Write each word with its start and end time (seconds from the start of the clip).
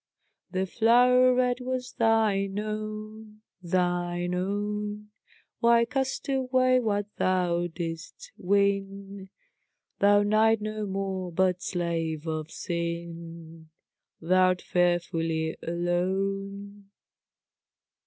The 0.49 0.65
flow'ret 0.65 1.61
was 1.61 1.93
thine 1.93 2.57
own, 2.57 3.41
thine 3.61 4.33
own, 4.33 5.11
Why 5.59 5.85
cast 5.85 6.27
away 6.27 6.79
what 6.79 7.05
thou 7.17 7.67
didst 7.67 8.31
win? 8.35 9.29
Thou 9.99 10.23
knight 10.23 10.59
no 10.59 10.87
more, 10.87 11.31
but 11.31 11.61
slave 11.61 12.25
of 12.25 12.49
sin, 12.49 13.69
Thou'rt 14.19 14.63
fearfully 14.63 15.55
alone!" 15.61 16.89